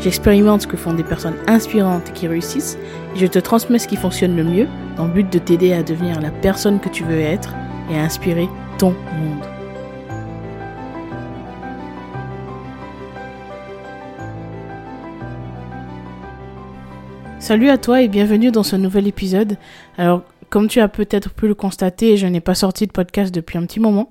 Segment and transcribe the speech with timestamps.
[0.00, 2.78] j'expérimente ce que font des personnes inspirantes qui réussissent
[3.14, 5.82] et je te transmets ce qui fonctionne le mieux dans le but de t'aider à
[5.82, 7.54] devenir la personne que tu veux être
[7.90, 8.48] et à inspirer
[8.78, 9.44] ton monde.
[17.38, 19.56] Salut à toi et bienvenue dans ce nouvel épisode.
[19.98, 23.56] Alors, comme tu as peut-être pu le constater, je n'ai pas sorti de podcast depuis
[23.58, 24.10] un petit moment.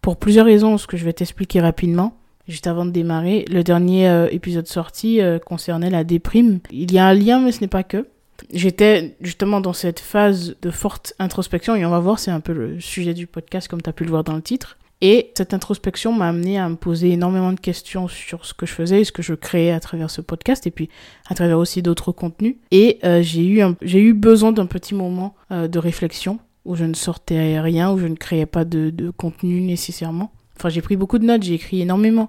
[0.00, 2.17] Pour plusieurs raisons, ce que je vais t'expliquer rapidement.
[2.48, 6.60] Juste avant de démarrer, le dernier euh, épisode sorti euh, concernait la déprime.
[6.70, 8.08] Il y a un lien, mais ce n'est pas que.
[8.50, 12.54] J'étais justement dans cette phase de forte introspection et on va voir, c'est un peu
[12.54, 14.78] le sujet du podcast comme tu as pu le voir dans le titre.
[15.02, 18.72] Et cette introspection m'a amené à me poser énormément de questions sur ce que je
[18.72, 20.88] faisais, ce que je créais à travers ce podcast et puis
[21.28, 22.56] à travers aussi d'autres contenus.
[22.70, 27.60] Et euh, j'ai eu eu besoin d'un petit moment de réflexion où je ne sortais
[27.60, 30.32] rien, où je ne créais pas de, de contenu nécessairement.
[30.58, 32.28] Enfin, j'ai pris beaucoup de notes, j'ai écrit énormément,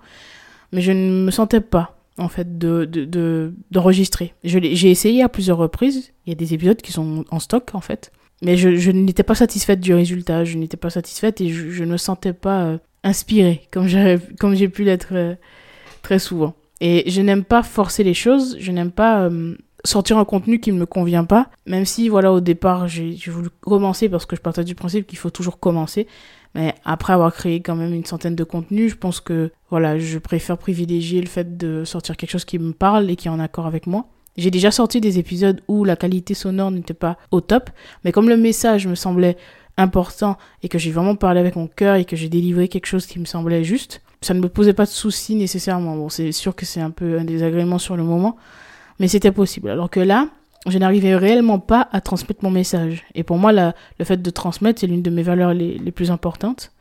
[0.71, 4.33] mais je ne me sentais pas en fait de d'enregistrer.
[4.43, 6.11] De, j'ai essayé à plusieurs reprises.
[6.25, 9.23] Il y a des épisodes qui sont en stock en fait mais je, je n'étais
[9.23, 12.77] pas satisfaite du résultat, je n'étais pas satisfaite et je, ne me sentais pas euh,
[13.03, 15.35] inspirée comme j'ai comme j'ai pu l'être euh,
[16.01, 16.55] très souvent.
[16.81, 20.71] Et je n'aime pas forcer les choses, je n'aime pas euh, sortir un contenu qui
[20.71, 24.41] ne me convient pas, même si voilà au départ j'ai voulu commencer parce que je
[24.41, 26.07] partais du principe qu'il faut toujours commencer.
[26.55, 30.17] Mais après avoir créé quand même une centaine de contenus, je pense que voilà, je
[30.17, 33.39] préfère privilégier le fait de sortir quelque chose qui me parle et qui est en
[33.39, 34.07] accord avec moi.
[34.37, 37.69] J'ai déjà sorti des épisodes où la qualité sonore n'était pas au top,
[38.03, 39.37] mais comme le message me semblait
[39.77, 43.05] important et que j'ai vraiment parlé avec mon cœur et que j'ai délivré quelque chose
[43.05, 45.95] qui me semblait juste, ça ne me posait pas de soucis nécessairement.
[45.95, 48.37] Bon, c'est sûr que c'est un peu un désagrément sur le moment,
[48.99, 49.69] mais c'était possible.
[49.69, 50.29] Alors que là,
[50.67, 53.05] je n'arrivais réellement pas à transmettre mon message.
[53.15, 55.91] Et pour moi, la, le fait de transmettre, c'est l'une de mes valeurs les, les,
[55.91, 56.71] plus importantes.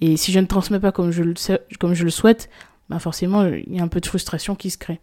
[0.00, 1.34] Et si je ne transmets pas comme je le,
[1.78, 2.50] comme je le souhaite,
[2.88, 5.00] bah forcément, il y a un peu de frustration qui se crée.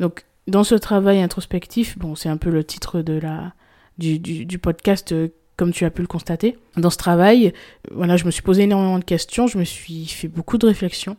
[0.00, 3.54] Donc, dans ce travail introspectif, bon, c'est un peu le titre de la,
[3.98, 6.58] du, du, du podcast, euh, comme tu as pu le constater.
[6.76, 7.54] Dans ce travail,
[7.90, 11.16] voilà, je me suis posé énormément de questions, je me suis fait beaucoup de réflexions.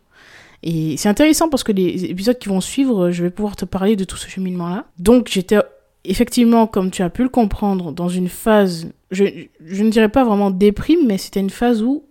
[0.63, 3.95] Et c'est intéressant parce que les épisodes qui vont suivre, je vais pouvoir te parler
[3.95, 4.85] de tout ce cheminement-là.
[4.99, 5.57] Donc j'étais
[6.03, 10.51] effectivement, comme tu as pu le comprendre, dans une phase, je, ne dirais pas vraiment
[10.51, 12.03] déprime, mais c'était une phase où,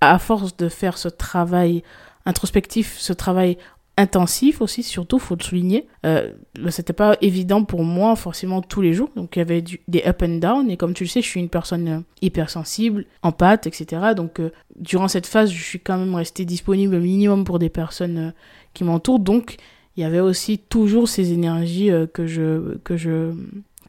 [0.00, 1.82] à force de faire ce travail
[2.26, 3.58] introspectif, ce travail
[3.96, 5.86] intensif aussi, surtout, faut le souligner.
[6.04, 6.32] Euh,
[6.70, 10.22] c'était pas évident pour moi forcément tous les jours, donc il y avait des up
[10.22, 14.14] and down, et comme tu le sais, je suis une personne euh, hypersensible, empathe, etc.
[14.16, 17.68] Donc euh, durant cette phase, je suis quand même restée disponible au minimum pour des
[17.68, 18.30] personnes euh,
[18.72, 19.58] qui m'entourent, donc
[19.96, 23.32] il y avait aussi toujours ces énergies que je que je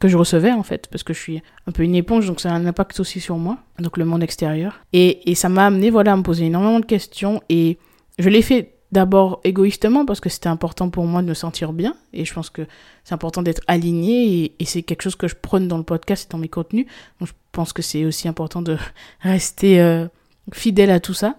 [0.00, 2.50] que je recevais en fait parce que je suis un peu une éponge donc ça
[2.50, 5.90] a un impact aussi sur moi donc le monde extérieur et, et ça m'a amené
[5.90, 7.78] voilà à me poser énormément de questions et
[8.18, 11.96] je l'ai fait D'abord égoïstement parce que c'était important pour moi de me sentir bien
[12.12, 12.62] et je pense que
[13.02, 16.32] c'est important d'être aligné et, c'est quelque chose que je prône dans le podcast et
[16.32, 16.86] dans mes contenus.
[17.18, 18.78] Donc je pense que c'est aussi important de
[19.20, 20.06] rester euh,
[20.52, 21.34] fidèle à tout ça.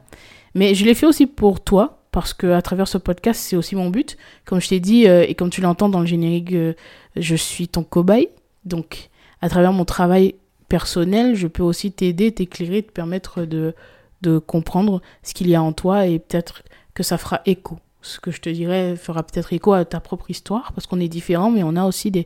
[0.56, 3.75] Mais je l'ai fait aussi pour toi parce que à travers ce podcast c'est aussi
[3.75, 4.17] mon but.
[4.44, 6.73] Comme je t'ai dit euh, et comme tu l'entends dans le générique, euh,
[7.16, 8.29] je suis ton cobaye.
[8.66, 10.33] Donc à travers mon travail
[10.67, 13.75] personnel, je peux aussi t'aider, t'éclairer, te permettre de
[14.23, 16.63] de comprendre ce qu'il y a en toi et peut-être
[16.95, 17.77] que ça fera écho.
[18.01, 21.09] Ce que je te dirais fera peut-être écho à ta propre histoire, parce qu'on est
[21.09, 22.25] différents, mais on a aussi des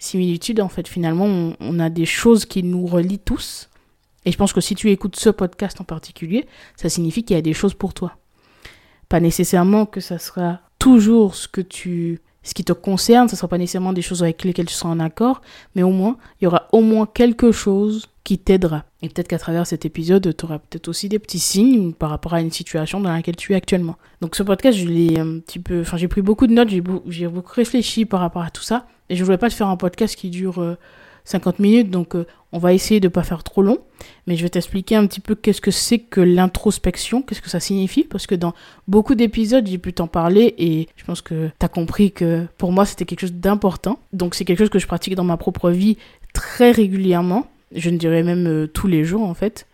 [0.00, 0.60] similitudes.
[0.60, 3.70] En fait, finalement, on, a des choses qui nous relient tous.
[4.24, 7.38] Et je pense que si tu écoutes ce podcast en particulier, ça signifie qu'il y
[7.38, 8.16] a des choses pour toi.
[9.12, 13.36] Pas nécessairement que ça sera toujours ce que tu ce qui te concerne, ce ne
[13.36, 15.42] sera pas nécessairement des choses avec lesquelles tu seras en accord,
[15.74, 18.84] mais au moins, il y aura au moins quelque chose qui t'aidera.
[19.02, 22.32] Et peut-être qu'à travers cet épisode, tu auras peut-être aussi des petits signes par rapport
[22.32, 23.96] à une situation dans laquelle tu es actuellement.
[24.22, 27.28] Donc ce podcast, je l'ai un petit peu, enfin j'ai pris beaucoup de notes, j'ai
[27.28, 30.16] beaucoup réfléchi par rapport à tout ça, et je voulais pas te faire un podcast
[30.16, 30.78] qui dure euh,
[31.24, 33.78] 50 minutes, donc euh, on va essayer de pas faire trop long,
[34.26, 37.60] mais je vais t'expliquer un petit peu qu'est-ce que c'est que l'introspection, qu'est-ce que ça
[37.60, 38.54] signifie, parce que dans
[38.88, 42.72] beaucoup d'épisodes, j'ai pu t'en parler et je pense que tu as compris que pour
[42.72, 43.98] moi, c'était quelque chose d'important.
[44.12, 45.96] Donc c'est quelque chose que je pratique dans ma propre vie
[46.32, 49.66] très régulièrement, je ne dirais même euh, tous les jours en fait,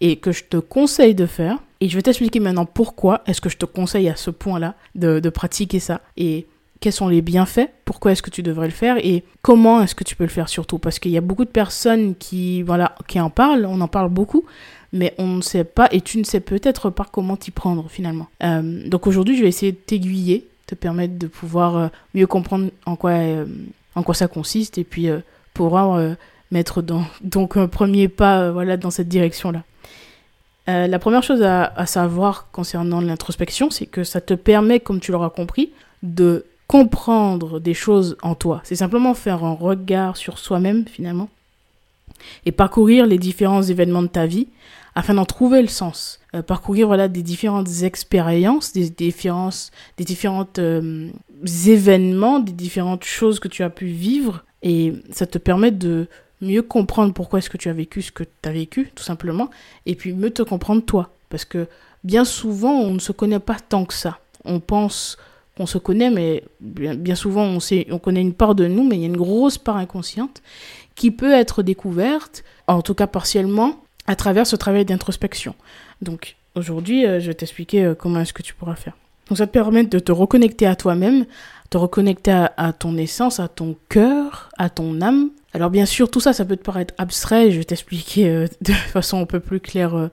[0.00, 1.58] et que je te conseille de faire.
[1.80, 5.20] Et je vais t'expliquer maintenant pourquoi est-ce que je te conseille à ce point-là de,
[5.20, 6.00] de pratiquer ça.
[6.16, 6.46] Et
[6.84, 10.04] quels sont les bienfaits, pourquoi est-ce que tu devrais le faire et comment est-ce que
[10.04, 10.78] tu peux le faire surtout.
[10.78, 14.10] Parce qu'il y a beaucoup de personnes qui, voilà, qui en parlent, on en parle
[14.10, 14.44] beaucoup,
[14.92, 18.26] mais on ne sait pas et tu ne sais peut-être pas comment t'y prendre finalement.
[18.42, 22.68] Euh, donc aujourd'hui, je vais essayer de t'aiguiller, te permettre de pouvoir euh, mieux comprendre
[22.84, 23.46] en quoi, euh,
[23.94, 25.08] en quoi ça consiste et puis
[25.54, 25.98] pouvoir
[26.50, 26.82] mettre
[27.22, 29.62] donc un premier pas voilà, dans cette direction-là.
[30.66, 35.30] la première chose à savoir concernant l'introspection, c'est que ça te permet, comme tu l'auras
[35.30, 35.72] compris,
[36.02, 36.44] de
[36.74, 38.60] comprendre des choses en toi.
[38.64, 41.28] C'est simplement faire un regard sur soi-même finalement
[42.46, 44.48] et parcourir les différents événements de ta vie
[44.96, 46.18] afin d'en trouver le sens.
[46.34, 51.10] Euh, parcourir voilà des différentes expériences, des différences, des différentes euh,
[51.64, 56.08] événements, des différentes choses que tu as pu vivre et ça te permet de
[56.40, 59.48] mieux comprendre pourquoi est-ce que tu as vécu ce que tu as vécu tout simplement
[59.86, 61.68] et puis mieux te comprendre toi parce que
[62.02, 64.18] bien souvent on ne se connaît pas tant que ça.
[64.44, 65.18] On pense
[65.56, 68.84] qu'on se connaît mais bien, bien souvent on sait on connaît une part de nous
[68.86, 70.42] mais il y a une grosse part inconsciente
[70.94, 75.54] qui peut être découverte en tout cas partiellement à travers ce travail d'introspection.
[76.02, 78.96] Donc aujourd'hui, euh, je vais t'expliquer euh, comment est-ce que tu pourras faire.
[79.28, 81.24] Donc ça te permet de te reconnecter à toi-même,
[81.70, 85.30] te reconnecter à, ton essence, à ton cœur, à ton âme.
[85.54, 87.50] Alors bien sûr, tout ça, ça peut te paraître abstrait.
[87.50, 90.10] Je vais t'expliquer euh, de façon un peu plus claire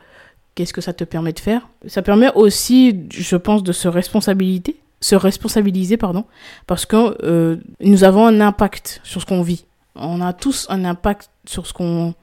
[0.55, 1.67] qu'est-ce que ça te permet de faire.
[1.87, 6.25] Ça permet aussi, je pense, de se responsabiliser, se responsabiliser, pardon,
[6.67, 9.65] parce que nous avons un impact sur ce qu'on vit.
[9.95, 12.13] On a tous un impact sur ce qu'on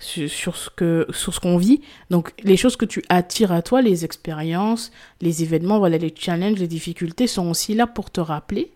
[0.00, 1.80] sur, ce que sur ce qu'on vit.
[2.10, 4.90] Donc les choses que tu attires à toi, les expériences,
[5.20, 8.72] les événements, voilà, les challenges, les difficultés sont aussi là pour te rappeler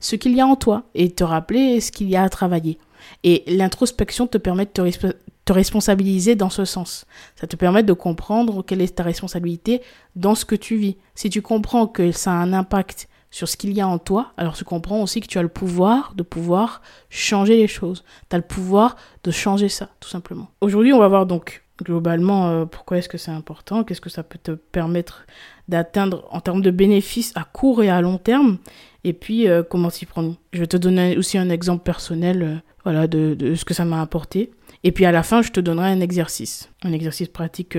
[0.00, 2.78] ce qu'il y a en toi et te rappeler ce qu'il y a à travailler.
[3.24, 5.12] Et l'introspection te permet de te,
[5.48, 7.06] te responsabiliser dans ce sens.
[7.34, 9.80] Ça te permet de comprendre quelle est ta responsabilité
[10.14, 10.98] dans ce que tu vis.
[11.14, 14.32] Si tu comprends que ça a un impact sur ce qu'il y a en toi,
[14.36, 18.04] alors tu comprends aussi que tu as le pouvoir de pouvoir changer les choses.
[18.28, 20.48] Tu as le pouvoir de changer ça, tout simplement.
[20.60, 24.24] Aujourd'hui, on va voir donc globalement euh, pourquoi est-ce que c'est important, qu'est-ce que ça
[24.24, 25.24] peut te permettre
[25.66, 28.58] d'atteindre en termes de bénéfices à court et à long terme,
[29.02, 30.34] et puis euh, comment s'y prendre.
[30.52, 33.86] Je vais te donner aussi un exemple personnel euh, voilà, de, de, ce que ça
[33.86, 34.50] m'a apporté.
[34.84, 37.76] Et puis à la fin, je te donnerai un exercice, un exercice pratique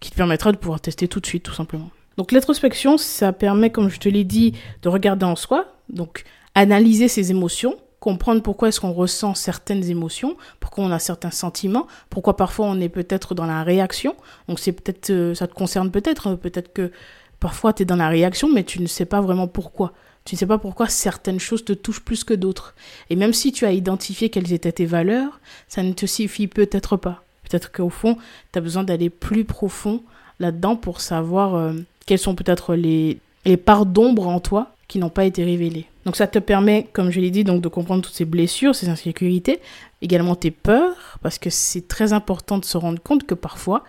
[0.00, 1.90] qui te permettra de pouvoir tester tout de suite, tout simplement.
[2.16, 7.08] Donc l'introspection, ça permet, comme je te l'ai dit, de regarder en soi, donc analyser
[7.08, 12.36] ses émotions, comprendre pourquoi est-ce qu'on ressent certaines émotions, pourquoi on a certains sentiments, pourquoi
[12.36, 14.16] parfois on est peut-être dans la réaction.
[14.48, 16.90] Donc c'est peut-être euh, ça te concerne peut-être, hein, peut-être que
[17.38, 19.92] parfois tu es dans la réaction mais tu ne sais pas vraiment pourquoi.
[20.24, 22.74] Tu ne sais pas pourquoi certaines choses te touchent plus que d'autres.
[23.08, 26.96] Et même si tu as identifié quelles étaient tes valeurs, ça ne te suffit peut-être
[26.96, 27.24] pas.
[27.48, 28.16] Peut-être qu'au fond,
[28.52, 30.02] tu as besoin d'aller plus profond
[30.38, 31.72] là-dedans pour savoir euh,
[32.06, 35.86] quelles sont peut-être les, les parts d'ombre en toi qui n'ont pas été révélées.
[36.04, 38.88] Donc ça te permet, comme je l'ai dit, donc de comprendre toutes ces blessures, ces
[38.88, 39.60] insécurités,
[40.02, 43.84] également tes peurs, parce que c'est très important de se rendre compte que parfois,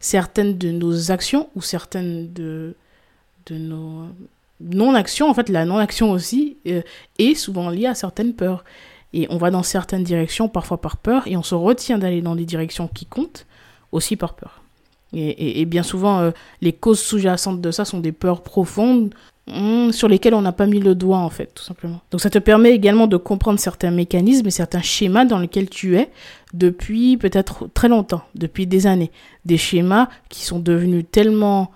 [0.00, 2.74] certaines de nos actions ou certaines de,
[3.46, 4.06] de nos
[4.60, 6.82] non-actions, en fait la non-action aussi, euh,
[7.18, 8.64] est souvent liée à certaines peurs.
[9.12, 12.36] Et on va dans certaines directions, parfois par peur, et on se retient d'aller dans
[12.36, 13.46] des directions qui comptent,
[13.90, 14.62] aussi par peur.
[15.12, 16.30] Et, bien souvent, euh,
[16.60, 19.12] les causes sous-jacentes de ça sont des peurs profondes
[19.48, 22.00] hmm, sur lesquelles on n'a pas mis le doigt, en fait, tout simplement.
[22.12, 25.96] Donc ça te permet également de comprendre certains mécanismes et certains schémas dans lesquels tu
[25.96, 26.10] es
[26.54, 29.10] depuis peut-être très longtemps, depuis des années.
[29.44, 31.72] Des schémas qui sont devenus tellement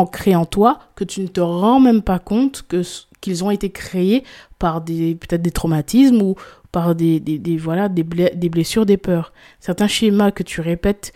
[0.00, 2.82] ancrés en toi que tu ne te rends même pas compte que
[3.20, 4.22] qu'ils ont été créés
[4.58, 6.34] par des peut-être des traumatismes ou
[6.72, 9.32] par des, des, voilà des, des blessures, des peurs.
[9.60, 11.12] Certains schémas que tu répètes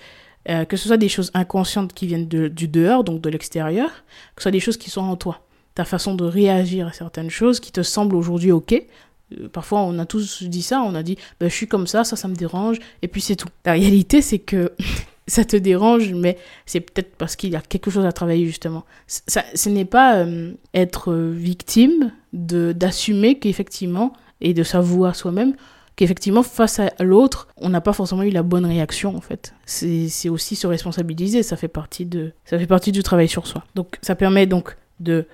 [0.49, 3.91] euh, que ce soit des choses inconscientes qui viennent de, du dehors, donc de l'extérieur,
[4.35, 5.43] que ce soit des choses qui sont en toi.
[5.75, 8.73] Ta façon de réagir à certaines choses qui te semblent aujourd'hui ok.
[8.73, 12.03] Euh, parfois, on a tous dit ça, on a dit, ben, je suis comme ça,
[12.03, 13.49] ça, ça me dérange, et puis c'est tout.
[13.67, 14.73] La réalité, c'est que
[15.29, 18.85] ça te dérange, mais c'est peut-être parce qu'il y a quelque chose à travailler, justement.
[19.07, 25.55] Ça, ce n'est pas euh, être victime de d'assumer qu'effectivement, et de s'avouer à soi-même,
[25.97, 29.55] qu'effectivement, face à l'autre, on n'a pas forcément eu la bonne réaction, en fait.
[29.67, 33.65] C'est aussi se responsabiliser, ça fait, partie de, ça fait partie du travail sur soi.
[33.75, 35.27] Donc, ça permet donc de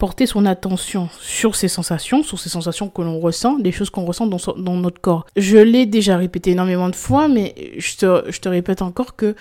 [0.00, 4.06] porter son attention sur ces sensations, sur ces sensations que l'on ressent, des choses qu'on
[4.06, 5.26] ressent dans, notre corps.
[5.36, 9.36] Je l'ai déjà répété énormément de fois, mais je te, je te répète encore que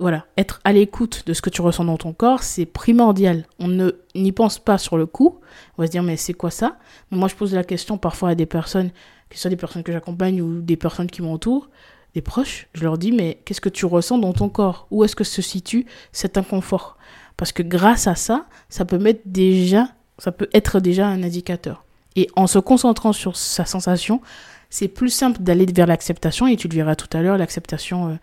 [0.00, 3.44] voilà, être à l'écoute de ce que tu ressens dans ton corps, c'est primordial.
[3.60, 5.38] On ne n'y pense pas sur le coup.
[5.78, 6.76] On va se dire mais c'est quoi ça?
[7.12, 8.90] Moi je pose la question parfois à des personnes
[9.30, 11.70] que ce soit des personnes que j'accompagne ou des personnes qui m'entourent,
[12.14, 14.88] des proches, je leur dis, mais qu'est-ce que tu ressens dans ton corps?
[14.90, 16.98] Où est-ce que se situe cet inconfort?
[17.36, 19.88] Parce que grâce à ça, ça peut mettre déjà,
[20.20, 21.84] ça peut être déjà un indicateur.
[22.16, 24.20] Et en se concentrant sur sa sensation,
[24.68, 26.46] c'est plus simple d'aller vers l'acceptation.
[26.46, 28.14] Et tu le verras tout à l'heure, l'acceptation euh,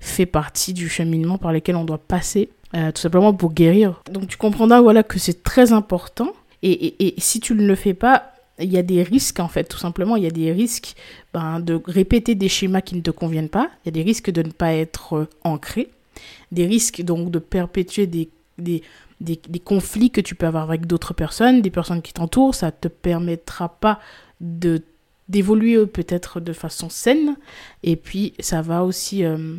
[0.00, 4.02] fait partie du cheminement par lequel on doit passer, euh, tout simplement pour guérir.
[4.10, 6.32] Donc tu comprendras voilà, que c'est très important.
[6.62, 9.78] Et, si tu ne le fais pas, il y a des risques en fait, tout
[9.78, 10.16] simplement.
[10.16, 10.94] Il y a des risques
[11.32, 13.68] ben, de répéter des schémas qui ne te conviennent pas.
[13.84, 15.90] Il y a des risques de ne pas être euh, ancré.
[16.50, 18.82] Des risques donc de perpétuer des, des,
[19.20, 22.54] des, des conflits que tu peux avoir avec d'autres personnes, des personnes qui t'entourent.
[22.54, 24.00] Ça ne te permettra pas
[24.40, 24.82] de
[25.28, 27.36] d'évoluer peut-être de façon saine.
[27.82, 29.56] Et puis, ça va aussi euh,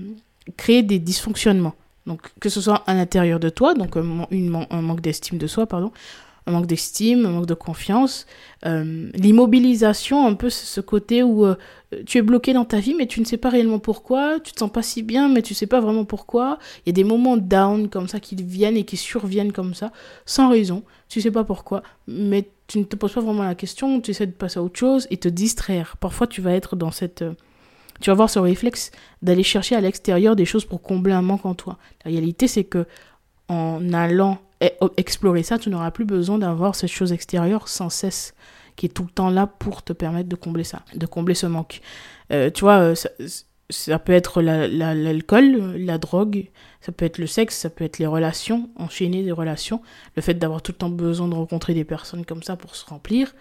[0.56, 1.76] créer des dysfonctionnements.
[2.06, 5.68] Donc, que ce soit à l'intérieur de toi, donc une, un manque d'estime de soi,
[5.68, 5.92] pardon,
[6.48, 8.26] un manque d'estime, un manque de confiance,
[8.66, 11.56] euh, l'immobilisation, un peu ce côté où euh,
[12.06, 14.60] tu es bloqué dans ta vie, mais tu ne sais pas réellement pourquoi, tu te
[14.60, 16.58] sens pas si bien, mais tu sais pas vraiment pourquoi.
[16.86, 19.92] Il y a des moments down comme ça qui viennent et qui surviennent comme ça,
[20.26, 24.00] sans raison, tu sais pas pourquoi, mais tu ne te poses pas vraiment la question,
[24.00, 25.98] tu essaies de passer à autre chose et te distraire.
[26.00, 27.22] Parfois, tu vas être dans cette...
[27.22, 27.34] Euh,
[28.00, 28.92] tu vas avoir ce réflexe
[29.24, 31.78] d'aller chercher à l'extérieur des choses pour combler un manque en toi.
[32.06, 32.86] La réalité, c'est que
[33.48, 34.38] en allant
[34.98, 38.34] explorer ça, tu n'auras plus besoin d'avoir cette chose extérieure sans cesse
[38.78, 41.48] qui est tout le temps là pour te permettre de combler ça, de combler ce
[41.48, 41.82] manque.
[42.32, 42.96] Euh, tu vois, euh,
[43.70, 46.50] ça, peut être l'alcool, la, drogue,
[46.80, 49.82] ça peut être le sexe, ça peut être les relations, enchaîner des relations,
[50.16, 52.86] le fait d'avoir tout le temps besoin de rencontrer des personnes comme ça pour se
[52.86, 53.34] remplir.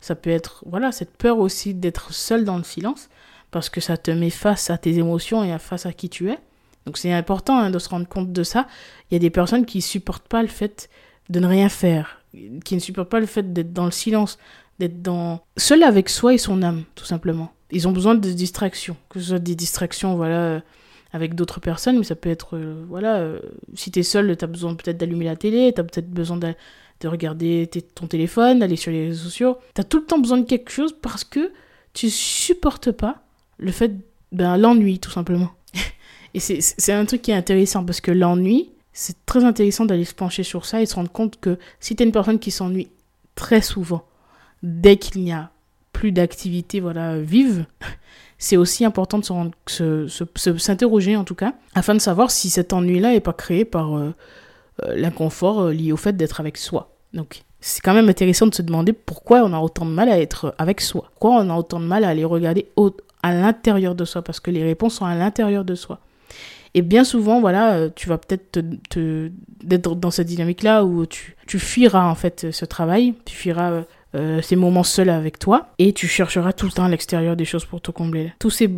[0.00, 3.08] Ça peut être, voilà, cette peur aussi d'être seul dans le silence,
[3.52, 6.38] parce que ça te met face à tes émotions et face à qui tu es.
[6.90, 8.66] Donc c'est important hein, de se rendre compte de ça.
[9.10, 10.90] Il y a des personnes qui supportent pas le fait
[11.28, 12.20] de ne rien faire,
[12.64, 14.38] qui ne supportent pas le fait d'être dans le silence,
[14.80, 17.52] d'être dans seul avec soi et son âme, tout simplement.
[17.70, 20.60] Ils ont besoin de distractions, que ce soit des distractions, voilà, euh,
[21.12, 23.38] avec d'autres personnes, mais ça peut être, euh, voilà, euh,
[23.74, 26.38] si tu es seul, tu as besoin peut-être d'allumer la télé, tu as peut-être besoin
[26.38, 26.54] de,
[27.02, 29.58] de regarder ton téléphone, d'aller sur les réseaux sociaux.
[29.76, 31.52] Tu as tout le temps besoin de quelque chose parce que
[31.92, 33.22] tu supportes pas
[33.58, 33.92] le fait,
[34.32, 35.50] ben, l'ennui, tout simplement.
[36.34, 40.14] Et c'est un truc qui est intéressant parce que l'ennui, c'est très intéressant d'aller se
[40.14, 42.88] pencher sur ça et se rendre compte que si tu es une personne qui s'ennuie
[43.34, 44.04] très souvent,
[44.62, 45.50] dès qu'il n'y a
[45.92, 47.66] plus d'activité voilà, vive,
[48.38, 52.72] c'est aussi important de s'interroger se, se, en tout cas, afin de savoir si cet
[52.72, 54.14] ennui-là n'est pas créé par euh,
[54.82, 56.94] euh, l'inconfort euh, lié au fait d'être avec soi.
[57.12, 60.18] Donc c'est quand même intéressant de se demander pourquoi on a autant de mal à
[60.18, 62.68] être avec soi, pourquoi on a autant de mal à aller regarder
[63.22, 66.00] à l'intérieur de soi, parce que les réponses sont à l'intérieur de soi.
[66.74, 69.30] Et bien souvent, voilà, euh, tu vas peut-être te,
[69.70, 73.84] être dans cette dynamique-là où tu, tu fuiras en fait ce travail, tu fuiras
[74.16, 77.44] euh, ces moments seuls avec toi et tu chercheras tout le temps à l'extérieur des
[77.44, 78.32] choses pour te combler.
[78.40, 78.68] Tous ces,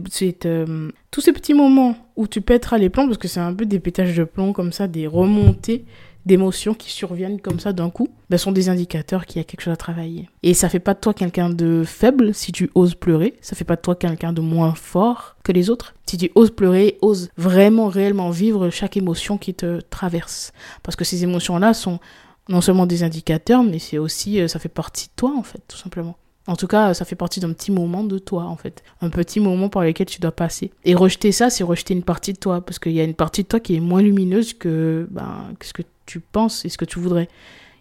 [0.45, 3.65] euh, tous ces petits moments où tu pèteras les plombs, parce que c'est un peu
[3.65, 5.87] des pétages de plomb comme ça, des remontées
[6.27, 9.61] d'émotions qui surviennent comme ça d'un coup, ben, sont des indicateurs qu'il y a quelque
[9.61, 10.29] chose à travailler.
[10.43, 13.65] Et ça fait pas de toi quelqu'un de faible si tu oses pleurer, ça fait
[13.65, 15.95] pas de toi quelqu'un de moins fort que les autres.
[16.07, 20.53] Si tu oses pleurer, oses vraiment réellement vivre chaque émotion qui te traverse.
[20.83, 22.01] Parce que ces émotions-là sont
[22.49, 25.63] non seulement des indicateurs, mais c'est aussi, euh, ça fait partie de toi en fait,
[25.69, 26.17] tout simplement.
[26.49, 28.83] En tout cas, ça fait partie d'un petit moment de toi, en fait.
[29.01, 30.73] Un petit moment par lequel tu dois passer.
[30.85, 32.61] Et rejeter ça, c'est rejeter une partie de toi.
[32.61, 35.67] Parce qu'il y a une partie de toi qui est moins lumineuse que, ben, que
[35.67, 37.29] ce que tu penses et ce que tu voudrais.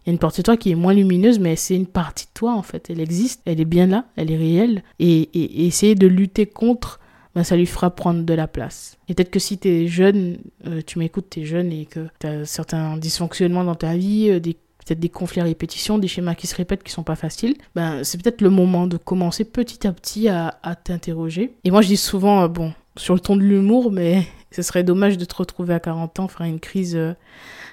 [0.04, 2.26] Il y a une partie de toi qui est moins lumineuse, mais c'est une partie
[2.26, 2.90] de toi, en fait.
[2.90, 4.84] Elle existe, elle est bien là, elle est réelle.
[5.00, 7.00] Et, essayer de lutter contre,
[7.36, 8.98] ben, ça lui fera prendre de la place.
[9.08, 12.08] Et peut-être que si tu es jeune, euh, tu m'écoutes, tu es jeune et que
[12.20, 16.34] tu as certains dysfonctionnements dans ta vie, euh, peut-être des conflits à répétition, des schémas
[16.34, 19.86] qui se répètent qui sont pas faciles, ben, c'est peut-être le moment de commencer petit
[19.86, 21.54] à petit à, t'interroger.
[21.64, 24.84] Et moi, je dis souvent, euh, bon, sur le ton de l'humour, mais ce serait
[24.84, 27.00] dommage de te retrouver à 40 ans, faire une crise,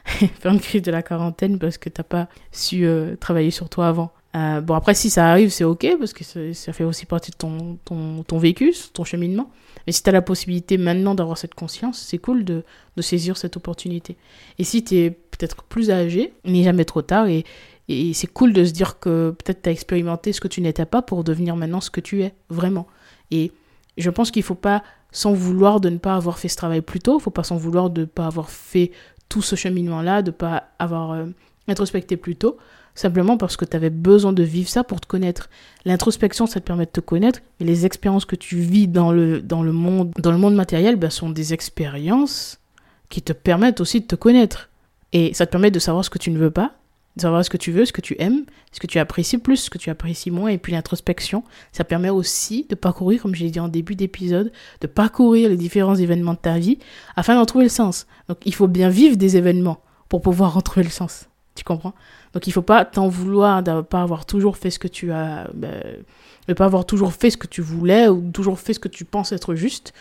[0.41, 3.89] faire une crise de la quarantaine parce que t'as pas su euh, travailler sur toi
[3.89, 4.13] avant.
[4.35, 7.79] bon, après, si ça arrive, c'est ok, parce que ça, fait aussi partie de ton,
[7.85, 9.51] ton, ton vécu, ton cheminement.
[9.87, 12.63] Mais si tu as la possibilité maintenant d'avoir cette conscience, c'est cool de,
[12.97, 14.17] de, saisir cette opportunité.
[14.59, 17.45] Et si tu es peut-être plus âgé, il n'est jamais trop tard et,
[17.89, 20.85] et c'est cool de se dire que peut-être tu as expérimenté ce que tu n'étais
[20.85, 22.87] pas pour devenir maintenant ce que tu es, vraiment.
[23.31, 23.51] Et
[23.97, 26.83] je pense qu'il ne faut pas s'en vouloir de ne pas avoir fait ce travail
[26.83, 28.93] plus tôt, il ne faut pas s'en vouloir de ne pas avoir fait
[29.29, 31.27] tout ce cheminement-là, de pas avoir euh,
[31.69, 32.59] introspecté plus tôt
[32.99, 35.49] simplement parce que tu avais besoin de vivre ça pour te connaître.
[35.85, 39.41] L'introspection, ça te permet de te connaître, mais les expériences que tu vis dans le,
[39.41, 42.59] dans le, monde, dans le monde matériel ben, sont des expériences
[43.09, 44.69] qui te permettent aussi de te connaître.
[45.13, 46.75] Et ça te permet de savoir ce que tu ne veux pas,
[47.19, 49.57] de savoir ce que tu veux, ce que tu aimes, ce que tu apprécies plus,
[49.57, 50.49] ce que tu apprécies moins.
[50.49, 54.51] Et puis l'introspection, ça permet aussi de parcourir, comme je l'ai dit en début d'épisode,
[54.81, 56.79] de parcourir les différents événements de ta vie
[57.17, 58.07] afin d'en trouver le sens.
[58.29, 61.95] Donc il faut bien vivre des événements pour pouvoir en trouver le sens Tu comprends?
[62.33, 65.51] Donc il faut pas t'en vouloir de pas avoir toujours fait ce que tu as,
[65.55, 65.83] ben,
[66.47, 69.05] de pas avoir toujours fait ce que tu voulais ou toujours fait ce que tu
[69.05, 69.93] penses être juste,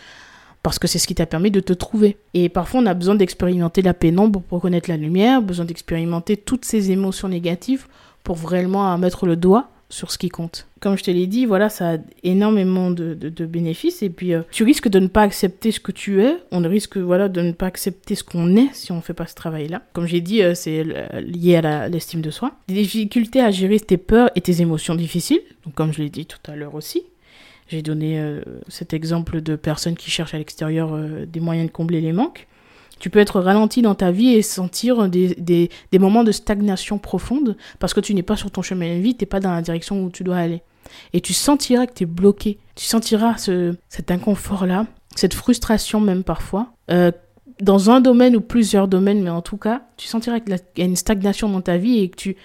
[0.68, 2.18] parce que c'est ce qui t'a permis de te trouver.
[2.34, 6.66] Et parfois on a besoin d'expérimenter la pénombre pour connaître la lumière, besoin d'expérimenter toutes
[6.66, 7.88] ces émotions négatives
[8.26, 10.68] pour vraiment mettre le doigt sur ce qui compte.
[10.82, 13.14] Comme je te l'ai dit, voilà, ça a énormément de,
[13.46, 14.04] bénéfices.
[14.04, 16.36] Et puis, euh, tu risques de ne pas accepter ce que tu es.
[16.52, 19.26] On risque, voilà, de ne pas accepter ce qu'on est si on ne fait pas
[19.26, 19.84] ce travail-là.
[19.94, 20.84] Comme j'ai dit, euh, c'est
[21.22, 22.52] lié à l'estime de soi.
[22.68, 25.40] Des difficultés à gérer tes peurs et tes émotions difficiles.
[25.64, 27.04] Donc, comme je l'ai dit tout à l'heure aussi.
[27.68, 30.98] J'ai donné euh, cet exemple de personnes qui cherchent à l'extérieur
[31.28, 32.48] des moyens de combler les manques.
[33.00, 36.98] Tu peux être ralenti dans ta vie et sentir des, des, des moments de stagnation
[36.98, 39.52] profonde parce que tu n'es pas sur ton chemin de vie, tu n'es pas dans
[39.52, 40.64] la direction où tu dois aller.
[41.14, 42.60] Et tu sentiras que tu es bloqué.
[42.76, 46.74] Tu sentiras ce, cet inconfort-là, cette frustration même parfois.
[46.92, 47.12] Euh,
[47.62, 50.86] dans un domaine ou plusieurs domaines, mais en tout cas, tu sentiras qu'il y a
[50.86, 52.36] une stagnation dans ta vie et que tu,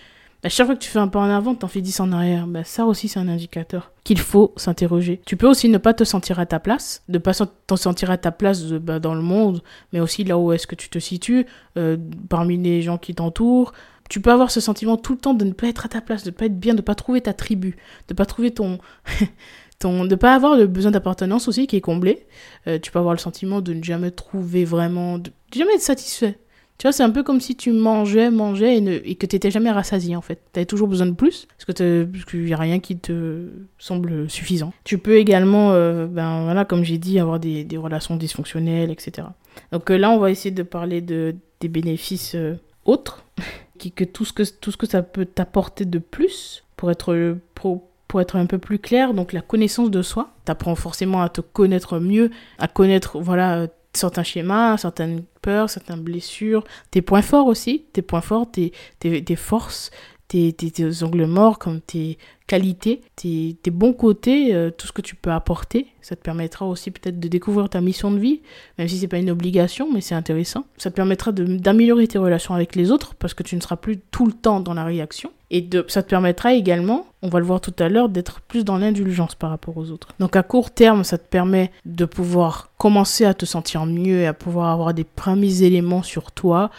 [0.44, 2.12] à chaque fois que tu fais un pas en avant, tu en fais 10 en
[2.12, 2.46] arrière.
[2.46, 5.20] Bah, ça aussi, c'est un indicateur qu'il faut s'interroger.
[5.24, 8.18] Tu peux aussi ne pas te sentir à ta place, ne pas te sentir à
[8.18, 11.46] ta place bah, dans le monde, mais aussi là où est-ce que tu te situes,
[11.78, 11.96] euh,
[12.28, 13.72] parmi les gens qui t'entourent.
[14.10, 16.24] Tu peux avoir ce sentiment tout le temps de ne pas être à ta place,
[16.24, 17.76] de ne pas être bien, de ne pas trouver ta tribu,
[18.08, 18.78] de ne pas trouver ton...
[19.78, 20.04] ton...
[20.04, 22.26] de pas avoir le besoin d'appartenance aussi qui est comblé.
[22.66, 25.18] Euh, tu peux avoir le sentiment de ne jamais trouver vraiment...
[25.18, 26.38] de jamais être satisfait.
[26.78, 29.70] Tu vois, c'est un peu comme si tu mangeais, mangeais et, que tu n'étais jamais
[29.70, 30.40] rassasié en fait.
[30.52, 34.72] Tu avais toujours besoin de plus parce qu'il n'y a rien qui te semble suffisant.
[34.82, 39.28] Tu peux également, euh, ben voilà, comme j'ai dit, avoir des, relations dysfonctionnelles, etc.
[39.70, 43.24] Donc euh, là, on va essayer de parler de, des bénéfices euh, autres,
[43.78, 47.36] qui, que tout, ce que tout ce que ça peut t'apporter de plus pour être,
[47.54, 49.14] pour, pour être un peu plus clair.
[49.14, 54.22] Donc la connaissance de soi, tu forcément à te connaître mieux, à connaître, voilà certains
[54.22, 59.90] schémas, certaines peurs, certaines blessures, tes points forts aussi, tes points forts, tes, tes, forces,
[60.28, 64.92] tes, tes, tes, angles morts comme tes qualités, tes, tes bons côtés, euh, tout ce
[64.92, 65.88] que tu peux apporter.
[66.00, 68.40] Ça te permettra aussi peut-être de découvrir ta mission de vie,
[68.78, 70.64] même si c'est pas une obligation, mais c'est intéressant.
[70.78, 73.98] Ça te permettra d'améliorer tes relations avec les autres parce que tu ne seras plus
[74.10, 75.30] tout le temps dans la réaction.
[75.54, 78.78] Et ça te permettra également, on va le voir tout à l'heure, d'être plus dans
[78.78, 80.08] l'indulgence par rapport aux autres.
[80.18, 84.26] Donc à court terme, ça te permet de pouvoir commencer à te sentir mieux et
[84.26, 86.70] à pouvoir avoir des premiers éléments sur toi,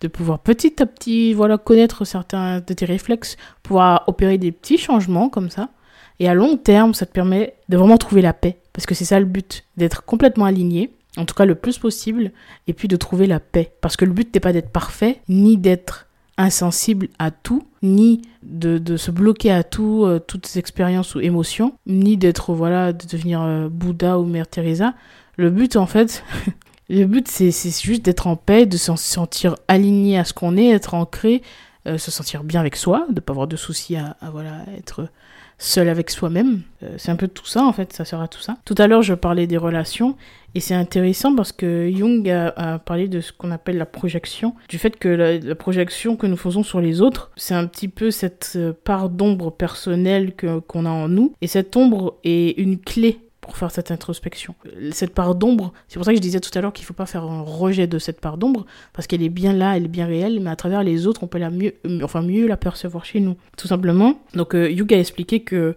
[0.00, 4.78] de pouvoir petit à petit, voilà, connaître certains de tes réflexes, pouvoir opérer des petits
[4.78, 5.68] changements comme ça.
[6.18, 8.56] Et à long terme, ça te permet de vraiment trouver la paix.
[8.72, 12.32] Parce que c'est ça le but, d'être complètement aligné, en tout cas le plus possible,
[12.66, 13.74] et puis de trouver la paix.
[13.82, 16.06] Parce que le but n'est pas d'être parfait, ni d'être
[16.38, 21.74] insensible à tout, ni de, de se bloquer à tout, euh, toutes expériences ou émotions,
[21.86, 24.94] ni d'être, voilà, de devenir euh, Bouddha ou Mère Teresa.
[25.36, 26.24] Le but, en fait,
[26.88, 27.50] le but, c'est
[27.82, 31.42] juste d'être en paix, de se sentir aligné à ce qu'on est, être ancré,
[31.86, 35.08] euh, se sentir bien avec soi, de pas avoir de soucis à, à voilà, être
[35.62, 36.62] seul avec soi-même.
[36.82, 38.56] Euh, c'est un peu tout ça en fait, ça sera tout ça.
[38.64, 40.16] Tout à l'heure je parlais des relations
[40.54, 44.78] et c'est intéressant parce que Jung a, parlé de ce qu'on appelle la projection, du
[44.78, 48.52] fait que la, projection que nous faisons sur les autres, c'est un petit peu cette
[48.56, 53.56] euh, part d'ombre personnelle qu'on a en nous et cette ombre est une clé pour
[53.56, 54.54] faire cette introspection.
[54.92, 56.94] Cette part d'ombre, c'est pour ça que je disais tout à l'heure qu'il ne faut
[56.94, 59.88] pas faire un rejet de cette part d'ombre, parce qu'elle est bien là, elle est
[59.88, 61.74] bien réelle, mais à travers les autres, on peut la mieux,
[62.04, 64.20] enfin mieux la percevoir chez nous, tout simplement.
[64.34, 65.74] Donc euh, Yuga a expliqué que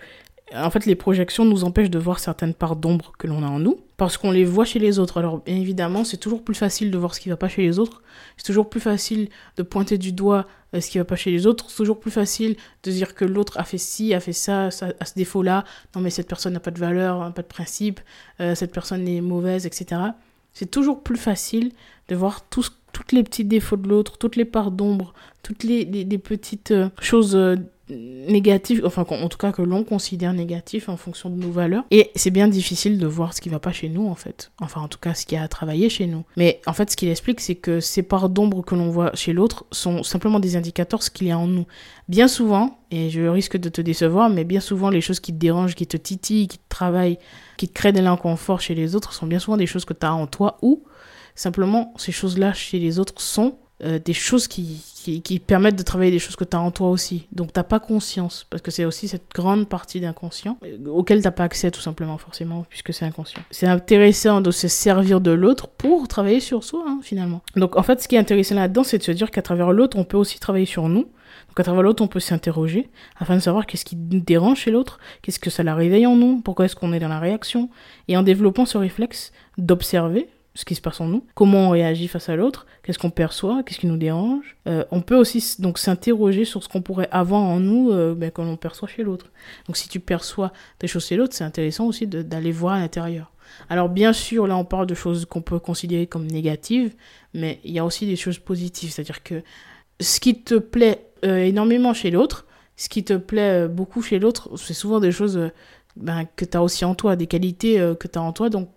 [0.54, 3.60] en fait, les projections nous empêchent de voir certaines parts d'ombre que l'on a en
[3.60, 5.18] nous, parce qu'on les voit chez les autres.
[5.18, 7.80] Alors, bien évidemment, c'est toujours plus facile de voir ce qui va pas chez les
[7.80, 8.04] autres.
[8.38, 11.48] C'est toujours plus facile de pointer du doigt euh, ce qui va pas chez les
[11.48, 11.66] autres.
[11.70, 14.90] C'est toujours plus facile de dire que l'autre a fait ci, a fait ça, ça
[15.00, 15.64] a ce défaut-là.
[15.96, 18.00] Non, mais cette personne n'a pas de valeur, n'a pas de principe,
[18.40, 20.02] euh, cette personne est mauvaise, etc.
[20.54, 21.72] C'est toujours plus facile
[22.08, 25.86] de voir tous, toutes les petits défauts de l'autre, toutes les parts d'ombre, toutes les,
[25.86, 27.36] les, petites euh, choses
[27.90, 31.84] négatif, enfin en tout cas que l'on considère négatif en fonction de nos valeurs.
[31.92, 34.52] Et c'est bien difficile de voir ce qui va pas chez nous en fait.
[34.60, 36.24] Enfin en tout cas ce qui a à travailler chez nous.
[36.38, 39.34] Mais en fait ce qu'il explique c'est que ces parts d'ombre que l'on voit chez
[39.34, 41.66] l'autre sont simplement des indicateurs ce qu'il y a en nous.
[42.08, 45.38] Bien souvent, et je risque de te décevoir, mais bien souvent les choses qui te
[45.38, 47.18] dérangent, qui te titillent, qui te travaillent,
[47.58, 50.06] qui te créent de l'inconfort chez les autres sont bien souvent des choses que tu
[50.06, 50.84] as en toi ou
[51.36, 54.82] simplement ces choses-là chez les autres sont euh, des choses qui,
[55.22, 57.28] qui, permettent de travailler des choses que tu as en toi aussi.
[57.34, 61.32] Donc t'as pas conscience, parce que c'est aussi cette grande partie d'inconscient euh, auquel t'as
[61.32, 63.42] pas accès tout simplement forcément, puisque c'est inconscient.
[63.52, 67.42] C'est intéressant de se servir de l'autre pour travailler sur soi, hein, finalement.
[67.58, 69.98] Donc en fait, ce qui est intéressant là-dedans, c'est de se dire qu'à travers l'autre,
[69.98, 71.10] on peut aussi travailler sur nous.
[71.50, 74.72] Donc à travers l'autre, on peut s'interroger afin de savoir qu'est-ce qui nous dérange chez
[74.72, 77.70] l'autre, qu'est-ce que ça la réveille en nous, pourquoi est-ce qu'on est dans la réaction.
[78.08, 82.08] Et en développant ce réflexe d'observer, ce qui se passe en nous, comment on réagit
[82.08, 84.56] face à l'autre, qu'est-ce qu'on perçoit, qu'est-ce qui nous dérange.
[84.68, 88.32] Euh, on peut aussi donc s'interroger sur ce qu'on pourrait avoir en nous euh, ben,
[88.32, 89.28] quand on perçoit chez l'autre.
[89.68, 93.34] Donc si tu perçois des choses chez l'autre, c'est intéressant aussi d'aller voir à l'intérieur.
[93.70, 96.96] Alors bien sûr, là on parle de choses qu'on peut considérer comme négatives,
[97.34, 99.44] mais il y a aussi des choses positives, c'est-à-dire que
[100.00, 102.46] ce qui te plaît euh, énormément chez l'autre,
[102.78, 105.52] ce qui te plaît beaucoup chez l'autre, c'est souvent des choses
[105.96, 108.50] ben, que tu as aussi en toi, des qualités euh, que tu as en toi
[108.50, 108.70] donc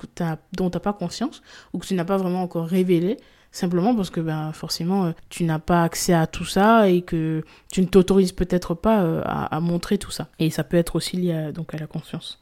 [0.56, 3.16] dont tu n'as pas conscience ou que tu n'as pas vraiment encore révélé,
[3.50, 7.42] simplement parce que ben, forcément euh, tu n'as pas accès à tout ça et que
[7.72, 10.28] tu ne t'autorises peut-être pas euh, à, montrer tout ça.
[10.38, 12.40] Et ça peut être aussi lié à, donc à la confiance.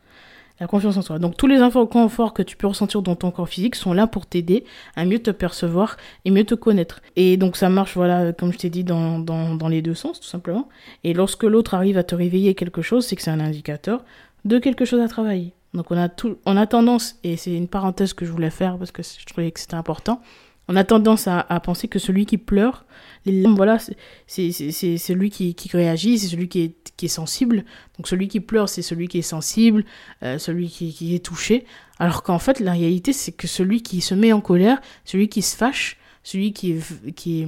[0.58, 1.18] La confiance en soi.
[1.18, 4.24] Donc tous les inconforts que tu peux ressentir dans ton corps physique sont là pour
[4.24, 7.02] t'aider à mieux te percevoir et mieux te connaître.
[7.14, 10.26] Et donc ça marche, voilà, comme je t'ai dit, dans, dans les deux sens, tout
[10.26, 10.70] simplement.
[11.04, 14.02] Et lorsque l'autre arrive à te réveiller quelque chose, c'est que c'est un indicateur
[14.46, 15.52] de quelque chose à travailler.
[15.74, 18.78] Donc on a, tout, on a tendance, et c'est une parenthèse que je voulais faire
[18.78, 20.22] parce que je trouvais que c'était important,
[20.68, 22.86] on a tendance à, penser que celui qui pleure,
[23.24, 23.78] les larmes, voilà,
[24.26, 27.64] c'est celui qui, qui réagit, c'est celui qui est, qui est sensible.
[27.96, 29.84] Donc celui qui pleure, c'est celui qui est sensible,
[30.24, 31.64] euh, celui qui, est touché.
[32.00, 35.42] Alors qu'en fait, la réalité, c'est que celui qui se met en colère, celui qui
[35.42, 37.46] se fâche, celui qui est, qui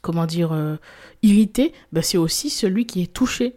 [0.00, 0.76] comment dire, euh,
[1.22, 3.56] irrité, bah, c'est aussi celui qui est touché.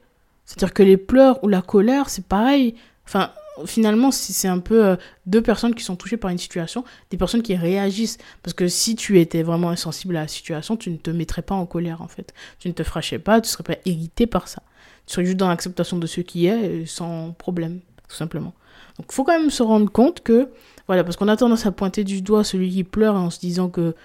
[0.52, 2.76] C'est-à-dire que les pleurs ou la colère, c'est pareil.
[3.06, 3.32] Enfin,
[3.66, 7.42] finalement, c'est un peu euh, deux personnes qui sont touchées par une situation, des personnes
[7.42, 8.18] qui réagissent.
[8.44, 11.56] Parce que si tu étais vraiment insensible à la situation, tu ne te mettrais pas
[11.56, 12.34] en colère, en fait.
[12.60, 14.62] Tu ne te fâchais pas, tu ne serais pas irrité par ça.
[15.06, 18.54] Tu serais juste dans l'acceptation de ce qui est, euh, sans problème, tout simplement.
[18.98, 20.50] Donc, il faut quand même se rendre compte que,
[20.88, 23.70] voilà, parce qu'on a tendance à pointer du doigt celui qui pleure en se disant
[23.70, 23.96] que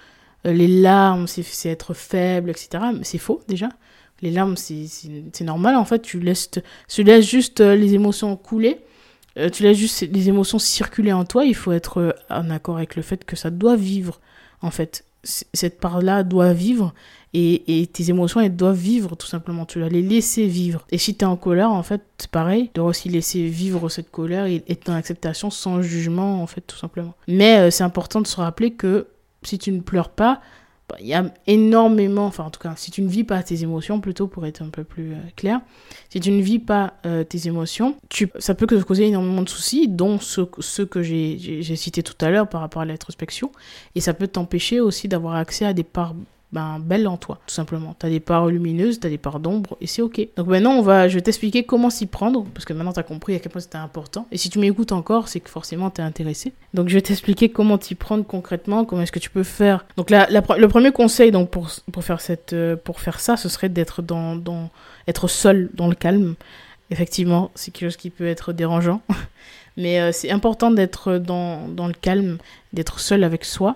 [0.45, 2.85] euh, les larmes, c'est être faible, etc.
[2.93, 3.67] Mais c'est faux, déjà
[4.21, 6.01] les larmes, c'est normal en fait.
[6.01, 6.49] Tu laisses,
[6.87, 8.79] tu laisses juste euh, les émotions couler.
[9.37, 11.45] Euh, tu laisses juste les émotions circuler en toi.
[11.45, 14.19] Il faut être euh, en accord avec le fait que ça doit vivre
[14.61, 15.03] en fait.
[15.23, 16.93] Cette part-là doit vivre
[17.33, 19.65] et, et, tes émotions elles doivent vivre tout simplement.
[19.65, 20.87] Tu dois les laisser vivre.
[20.89, 22.67] Et si tu es en colère, en fait, c'est pareil.
[22.67, 26.61] Tu dois aussi laisser vivre cette colère et être en acceptation sans jugement en fait
[26.61, 27.13] tout simplement.
[27.27, 29.07] Mais c'est important de se rappeler que
[29.43, 30.41] si tu ne pleures pas,
[30.99, 33.99] il y a énormément, enfin en tout cas, si tu ne vis pas tes émotions,
[33.99, 35.59] plutôt pour être un peu plus euh, clair,
[36.09, 39.49] si tu ne vis pas euh, tes émotions, tu, ça peut te causer énormément de
[39.49, 43.51] soucis, dont ceux, ceux que j'ai cités tout à l'heure par rapport à l'introspection,
[43.95, 46.15] et ça peut t'empêcher aussi d'avoir accès à des parts
[46.53, 47.93] ben, belle en toi, tout simplement.
[47.99, 50.21] Tu as des parts lumineuses, tu as des parts d'ombre, et c'est ok.
[50.37, 53.03] Donc maintenant, on va, je vais t'expliquer comment s'y prendre, parce que maintenant tu as
[53.03, 54.27] compris à quel point c'était important.
[54.31, 56.53] Et si tu m'écoutes encore, c'est que forcément tu es intéressé.
[56.73, 59.85] Donc je vais t'expliquer comment t'y prendre concrètement, comment est-ce que tu peux faire.
[59.97, 63.49] Donc la, le premier conseil donc, pour, pour, faire cette, euh, pour faire ça, ce
[63.49, 64.69] serait d'être dans, dans,
[65.07, 66.35] être seul dans le calme.
[66.91, 69.01] Effectivement, c'est quelque chose qui peut être dérangeant.
[69.75, 72.37] Mais euh, c'est important d'être dans, dans le calme,
[72.71, 73.75] d'être seul avec soi,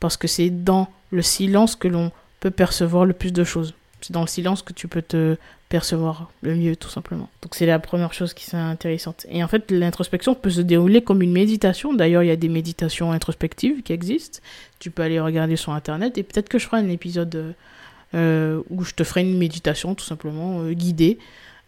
[0.00, 3.74] parce que c'est dans le silence que l'on peut percevoir le plus de choses.
[4.00, 5.36] C'est dans le silence que tu peux te
[5.68, 7.28] percevoir le mieux, tout simplement.
[7.42, 9.26] Donc c'est la première chose qui est intéressante.
[9.28, 11.92] Et en fait, l'introspection peut se dérouler comme une méditation.
[11.92, 14.40] D'ailleurs, il y a des méditations introspectives qui existent.
[14.78, 17.54] Tu peux aller regarder sur Internet et peut-être que je ferai un épisode
[18.14, 21.18] euh, où je te ferai une méditation, tout simplement, euh, guidée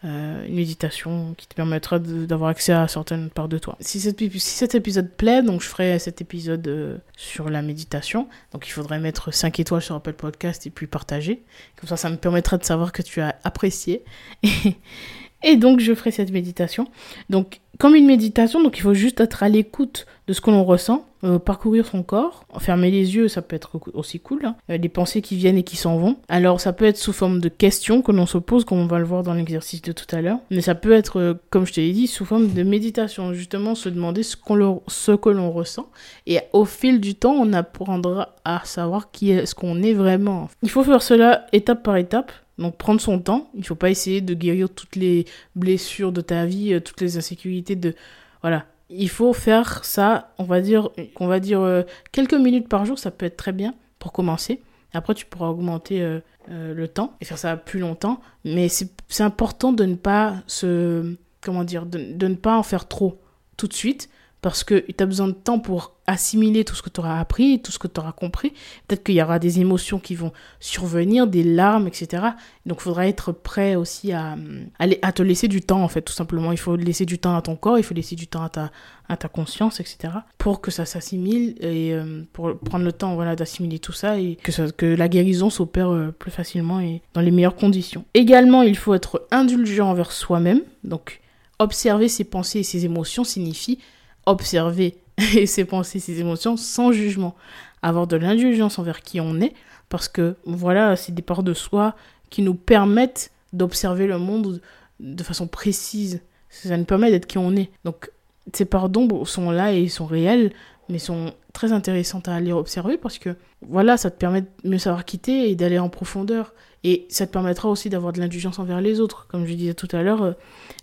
[0.04, 3.76] euh, une méditation qui te permettra d'avoir accès à certaines parts de toi.
[3.80, 8.28] Si, cet, épisode plaît, donc je ferai cet épisode euh, sur la méditation.
[8.52, 11.44] Donc il faudrait mettre 5 étoiles sur Apple Podcast et puis partager.
[11.76, 14.04] Comme ça, ça me permettra de savoir que tu as apprécié.
[15.42, 16.87] Et, donc je ferai cette méditation.
[17.31, 20.62] Donc comme une méditation, donc il faut juste être à l'écoute de ce que l'on
[20.62, 24.57] ressent, euh, parcourir son corps, fermer les yeux, ça peut être aussi cool, hein.
[24.70, 26.16] euh, les pensées qui viennent et qui s'en vont.
[26.28, 28.98] Alors ça peut être sous forme de questions que l'on se pose, comme on va
[28.98, 31.72] le voir dans l'exercice de tout à l'heure, mais ça peut être, euh, comme je
[31.72, 35.50] te l'ai dit, sous forme de méditation, justement se demander ce, qu'on ce que l'on
[35.50, 35.88] ressent,
[36.26, 40.48] et au fil du temps, on apprendra à savoir qui est ce qu'on est vraiment.
[40.62, 44.20] Il faut faire cela étape par étape, donc prendre son temps, il faut pas essayer
[44.20, 45.24] de guérir toutes les
[45.56, 47.94] blessures de ta vie, toutes les insécurités de
[48.42, 52.84] voilà, il faut faire ça, on va dire, on va dire euh, quelques minutes par
[52.84, 54.60] jour, ça peut être très bien pour commencer.
[54.92, 58.20] Après, tu pourras augmenter euh, euh, le temps et faire ça plus longtemps.
[58.44, 63.18] Mais c'est important de ne pas se, comment dire, de ne pas en faire trop
[63.56, 64.10] tout de suite
[64.42, 67.62] parce que tu as besoin de temps pour assimiler tout ce que tu auras appris,
[67.62, 68.50] tout ce que tu auras compris.
[68.88, 72.24] Peut-être qu'il y aura des émotions qui vont survenir, des larmes, etc.
[72.66, 74.37] Donc il faudra être prêt aussi à,
[74.81, 76.50] à, te laisser du temps, en fait, tout simplement.
[76.50, 78.72] Il faut laisser du temps à ton corps, il faut laisser du temps à ta,
[79.09, 80.12] à ta conscience, etc.
[80.38, 84.37] Pour que ça s'assimile et euh, pour prendre le temps voilà, d'assimiler tout ça et
[84.42, 88.05] que, ça, que la guérison s'opère euh, plus facilement et dans les meilleures conditions.
[88.14, 90.62] Également, il faut être indulgent envers soi-même.
[90.83, 91.20] Donc
[91.61, 93.78] observer ses pensées et ses émotions signifie
[94.26, 94.96] observer
[95.37, 97.35] et ses pensées, ses émotions sans jugement.
[97.82, 99.54] Avoir de l'indulgence envers qui on est,
[99.88, 101.96] parce que voilà, c'est des parts de soi
[102.30, 104.61] qui nous permettent d'observer le monde
[105.00, 106.20] de façon précise.
[106.48, 107.70] Ça nous permet d'être qui on est.
[107.85, 108.11] Donc,
[108.52, 110.52] ces parts d'ombre sont là et sont réelles,
[110.92, 114.78] mais sont très intéressantes à aller observer parce que, voilà, ça te permet de mieux
[114.78, 116.55] savoir quitter et d'aller en profondeur.
[116.85, 119.26] Et ça te permettra aussi d'avoir de l'indulgence envers les autres.
[119.28, 120.33] Comme je disais tout à l'heure, euh,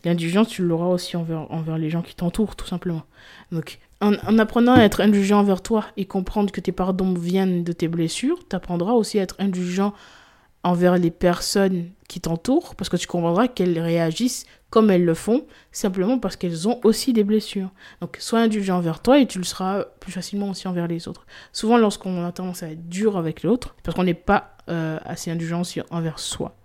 [0.05, 3.03] l'indulgence, tu l'auras aussi envers, envers les gens qui t'entourent, tout simplement.
[3.51, 7.63] Donc, en, en, apprenant à être indulgent envers toi et comprendre que tes d'ombre viennent
[7.63, 9.93] de tes blessures, tu apprendras aussi à être indulgent
[10.63, 15.45] envers les personnes qui t'entourent, parce que tu comprendras qu'elles réagissent comme elles le font,
[15.71, 17.69] simplement parce qu'elles ont aussi des blessures.
[18.01, 21.25] Donc, sois indulgent envers toi et tu le seras plus facilement aussi envers les autres.
[21.53, 25.31] Souvent, lorsqu'on a tendance à être dur avec l'autre, parce qu'on n'est pas euh, assez
[25.31, 26.55] indulgent aussi envers soi.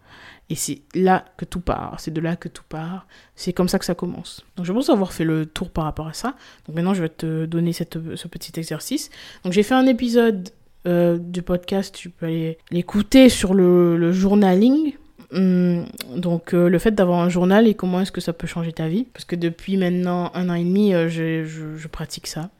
[0.50, 3.78] Et c'est là que tout part, c'est de là que tout part, c'est comme ça
[3.78, 4.44] que ça commence.
[4.56, 6.34] Donc je pense avoir fait le tour par rapport à ça.
[6.66, 9.10] Donc maintenant je vais te donner cette, ce petit exercice.
[9.42, 10.50] Donc j'ai fait un épisode
[10.86, 14.92] euh, du podcast, tu peux aller l'écouter sur le, le journaling.
[15.34, 18.72] Hum, donc euh, le fait d'avoir un journal et comment est-ce que ça peut changer
[18.72, 19.04] ta vie?
[19.12, 22.50] Parce que depuis maintenant un an et demi, euh, je, pratique ça.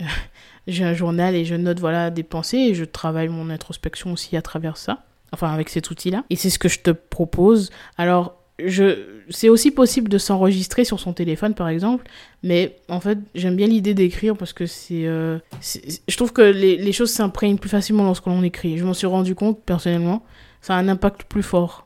[0.66, 4.36] J'ai un journal et je note voilà des pensées et je travaille mon introspection aussi
[4.36, 5.04] à travers ça.
[5.32, 6.24] Enfin avec cet outil-là.
[6.30, 7.70] Et c'est ce que je te propose.
[7.98, 8.98] Alors je,
[9.30, 12.06] c'est aussi possible de s'enregistrer sur son téléphone par exemple,
[12.42, 16.76] mais en fait j'aime bien l'idée d'écrire parce que c'est, euh, je trouve que les,
[16.76, 18.78] les choses s'imprègnent plus facilement lorsqu'on écrit.
[18.78, 20.24] Je m'en suis rendu compte personnellement,
[20.62, 21.84] ça a un impact plus fort.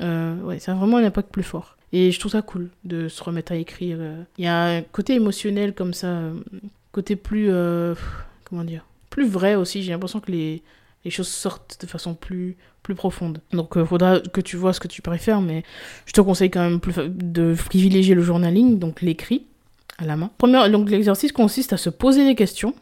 [0.00, 1.76] Euh, ouais, ça a vraiment un impact plus fort.
[1.92, 3.98] Et je trouve ça cool de se remettre à écrire.
[4.36, 6.34] Il y a un côté émotionnel comme ça, euh,
[6.92, 7.94] côté plus, euh,
[8.44, 9.82] comment dire, plus vrai aussi.
[9.82, 10.62] J'ai l'impression que les,
[11.04, 13.40] les choses sortent de façon plus, plus profonde.
[13.52, 15.62] Donc il faudra que tu vois ce que tu préfères, mais
[16.04, 19.46] je te conseille quand même de privilégier le journaling, donc l'écrit
[19.96, 20.30] à la main.
[20.68, 22.74] Donc l'exercice consiste à se poser des questions.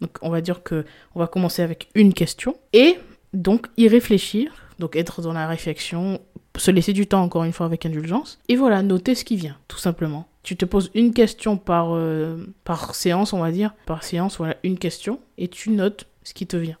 [0.00, 2.96] Donc on va dire que on va commencer avec une question et
[3.32, 6.20] donc y réfléchir, donc être dans la réflexion,
[6.56, 9.56] se laisser du temps encore une fois avec indulgence et voilà, noter ce qui vient
[9.68, 10.26] tout simplement.
[10.42, 14.56] Tu te poses une question par euh, par séance, on va dire, par séance, voilà,
[14.64, 16.76] une question et tu notes ce qui te vient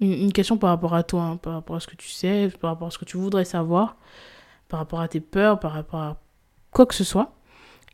[0.00, 2.70] une, question par rapport à toi, hein, par rapport à ce que tu sais, par
[2.70, 3.96] rapport à ce que tu voudrais savoir,
[4.68, 6.20] par rapport à tes peurs, par rapport à
[6.70, 7.34] quoi que ce soit.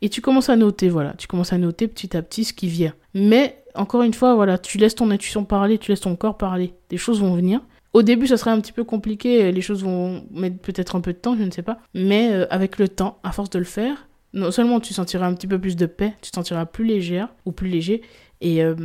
[0.01, 2.67] Et tu commences à noter, voilà, tu commences à noter petit à petit ce qui
[2.67, 2.93] vient.
[3.13, 6.73] Mais encore une fois, voilà, tu laisses ton intuition parler, tu laisses ton corps parler.
[6.89, 7.61] Des choses vont venir.
[7.95, 11.13] Au début, ça serait un petit peu compliqué, les choses vont mettre peut-être un peu
[11.13, 11.77] de temps, je ne sais pas.
[11.93, 15.33] Mais euh, avec le temps, à force de le faire, non seulement tu sentiras un
[15.33, 18.01] petit peu plus de paix, tu te sentiras plus légère ou plus léger,
[18.41, 18.75] et, euh,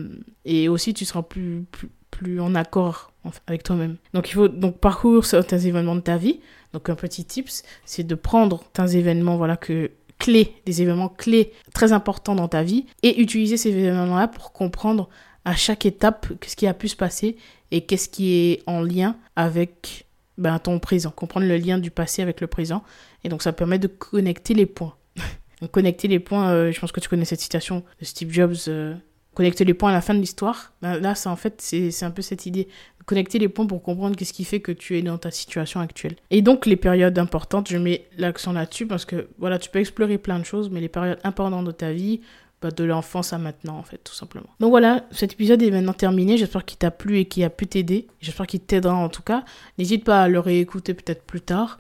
[0.45, 3.13] et aussi tu seras plus, plus, plus en accord
[3.49, 3.97] avec toi-même.
[4.15, 6.39] Donc il faut donc parcourir certains événements de ta vie.
[6.73, 11.53] Donc un petit tips, c'est de prendre certains événements voilà que clés, des événements clés
[11.75, 15.09] très importants dans ta vie et utiliser ces événements-là pour comprendre
[15.45, 17.37] à chaque étape ce qui a pu se passer
[17.71, 20.07] et qu'est-ce qui est en lien avec
[20.39, 22.83] ben, ton présent, comprendre le lien du passé avec le présent.
[23.25, 24.95] Et donc ça permet de connecter les points.
[25.73, 28.95] connecter les points, euh, je pense que tu connais cette citation de Steve Jobs, euh,
[29.35, 30.73] connecter les points à la fin de l'histoire.
[30.83, 32.69] Ben là, c'est en fait, c'est un peu cette idée.
[33.07, 36.17] Connecter les points pour comprendre qu'est-ce qui fait que tu es dans ta situation actuelle.
[36.31, 40.17] Et donc, les périodes importantes, je mets l'accent là-dessus parce que, voilà, tu peux explorer
[40.17, 42.21] plein de choses, mais les périodes importantes de ta vie,
[42.63, 44.49] bah, de l'enfance à maintenant, en fait, tout simplement.
[44.61, 46.37] Donc voilà, cet épisode est maintenant terminé.
[46.37, 48.07] J'espère qu'il t'a plu et qu'il a pu t'aider.
[48.21, 49.45] J'espère qu'il t'aidera en tout cas.
[49.79, 51.79] N'hésite pas à le réécouter peut-être plus tard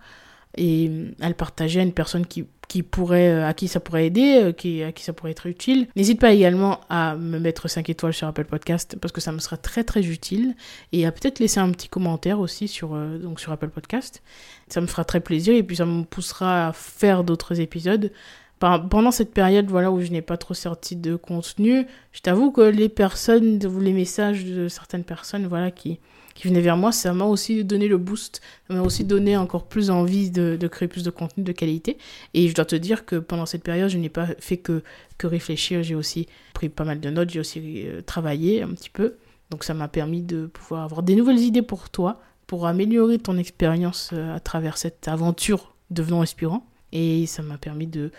[0.56, 0.90] et
[1.20, 4.38] à le partager à une personne qui qui pourrait, euh, à qui ça pourrait aider,
[4.40, 5.88] euh, qui, à qui ça pourrait être utile.
[5.96, 9.40] N'hésite pas également à me mettre 5 étoiles sur Apple Podcast parce que ça me
[9.40, 10.54] sera très très utile
[10.92, 14.22] et à peut-être laisser un petit commentaire aussi sur, euh, donc sur Apple Podcast.
[14.68, 18.12] Ça me fera très plaisir et puis ça me poussera à faire d'autres épisodes.
[18.60, 22.60] Pendant cette période voilà, où je n'ai pas trop sorti de contenu, je t'avoue que
[22.60, 25.98] les personnes, les messages de certaines personnes voilà, qui,
[26.34, 29.64] qui venaient vers moi, ça m'a aussi donné le boost, ça m'a aussi donné encore
[29.64, 31.96] plus envie de, de, créer plus de contenu de qualité.
[32.34, 34.82] Et je dois te dire que pendant cette période, je n'ai pas fait que,
[35.16, 38.90] que réfléchir, j'ai aussi pris pas mal de notes, j'ai aussi euh, travaillé un petit
[38.90, 39.16] peu.
[39.48, 43.38] Donc ça m'a permis de pouvoir avoir des nouvelles idées pour toi, pour améliorer ton
[43.38, 46.66] expérience euh, à travers cette aventure devenant inspirant.
[46.92, 48.10] Et ça m'a permis de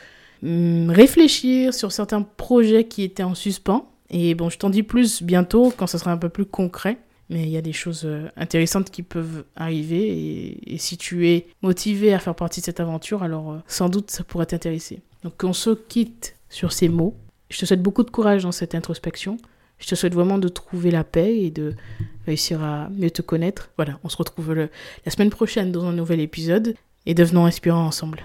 [0.43, 3.89] réfléchir sur certains projets qui étaient en suspens.
[4.09, 6.97] Et bon, je t'en dis plus bientôt quand ça sera un peu plus concret
[7.31, 11.47] mais il y a des choses euh, intéressantes qui peuvent arriver et, si tu es
[11.61, 14.99] motivé à faire partie de cette aventure, alors euh, sans doute ça pourrait t'intéresser.
[15.23, 17.15] Donc on se quitte sur ces mots.
[17.49, 19.37] Je te souhaite beaucoup de courage dans cette introspection.
[19.79, 21.73] Je te souhaite vraiment de trouver la paix et de
[22.27, 23.71] réussir à mieux te connaître.
[23.77, 26.75] Voilà, on se retrouve la semaine prochaine dans un nouvel épisode
[27.05, 28.23] et devenons inspirants ensemble.